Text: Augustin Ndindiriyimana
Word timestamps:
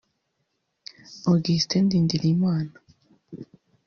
Augustin 1.31 1.83
Ndindiriyimana 1.85 2.75